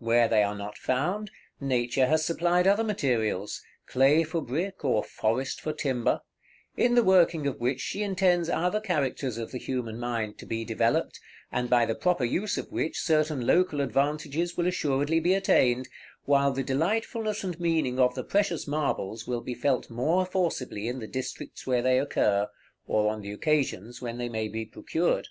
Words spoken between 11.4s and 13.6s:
and by the proper use of which certain